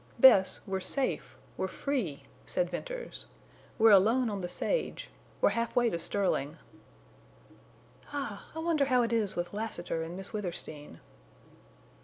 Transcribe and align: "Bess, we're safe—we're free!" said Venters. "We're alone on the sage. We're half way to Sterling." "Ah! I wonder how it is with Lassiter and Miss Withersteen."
"Bess, 0.19 0.61
we're 0.65 0.79
safe—we're 0.79 1.67
free!" 1.67 2.23
said 2.47 2.71
Venters. 2.71 3.27
"We're 3.77 3.91
alone 3.91 4.31
on 4.31 4.39
the 4.39 4.49
sage. 4.49 5.11
We're 5.41 5.49
half 5.51 5.75
way 5.75 5.91
to 5.91 5.99
Sterling." 5.99 6.57
"Ah! 8.11 8.47
I 8.55 8.57
wonder 8.57 8.85
how 8.85 9.03
it 9.03 9.13
is 9.13 9.35
with 9.35 9.53
Lassiter 9.53 10.01
and 10.01 10.17
Miss 10.17 10.33
Withersteen." 10.33 11.01